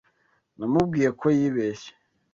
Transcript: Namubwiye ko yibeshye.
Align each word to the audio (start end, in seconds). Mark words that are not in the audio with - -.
Namubwiye 0.57 1.09
ko 1.19 1.25
yibeshye. 1.37 1.91